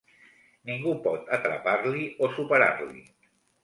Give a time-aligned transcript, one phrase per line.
[0.69, 3.09] Ningú pot atrapar-li o superar-li.